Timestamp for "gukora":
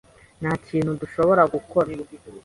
1.53-1.89